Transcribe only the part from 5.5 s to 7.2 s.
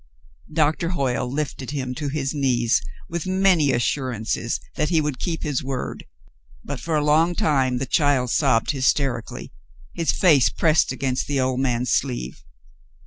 word, but for a